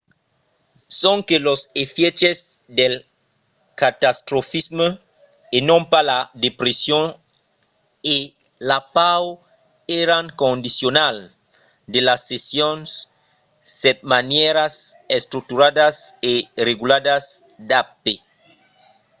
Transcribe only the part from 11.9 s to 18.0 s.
de las sessions setmanièras estructuradas e regularas d'ap